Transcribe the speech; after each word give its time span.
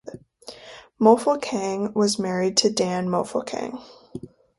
Mofokeng 0.99 1.93
was 1.93 2.17
married 2.17 2.57
to 2.57 2.71
Dan 2.71 3.05
Mofokeng. 3.07 3.79